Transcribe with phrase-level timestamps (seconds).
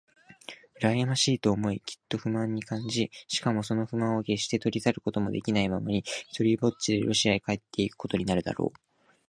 [0.77, 8.79] うらやましいと思い、きっと不満を感じ、しかもその不満をけっして消し去ることもできないままに、ひとりぽっちでロシアへ帰っていくことになるだろう。